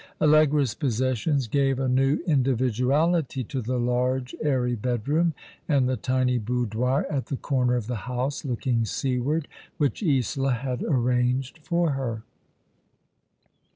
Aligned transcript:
Allegra's 0.19 0.73
possessions 0.73 1.47
gave 1.47 1.77
a 1.79 1.87
new 1.87 2.21
individuality 2.25 3.43
to 3.43 3.61
the 3.61 3.77
large, 3.77 4.33
airy 4.41 4.73
bedroom, 4.73 5.35
and 5.67 5.87
the 5.87 5.95
tiny 5.95 6.39
boudoir 6.39 7.05
at 7.07 7.27
the 7.27 7.37
corner 7.37 7.75
of 7.75 7.85
the 7.85 7.97
house, 8.09 8.43
looking 8.43 8.83
seaward, 8.83 9.47
which 9.77 10.01
Isola 10.01 10.53
had 10.53 10.81
arranged 10.81 11.59
for 11.59 11.91
her. 11.91 12.23